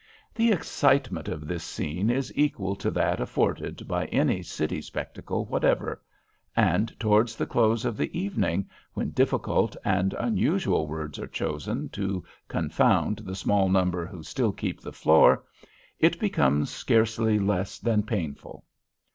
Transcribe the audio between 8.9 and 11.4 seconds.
when difficult and unusual words are